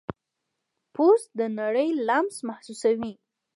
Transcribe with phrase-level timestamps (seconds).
[0.93, 3.13] پوست د نړۍ لمس محسوسوي.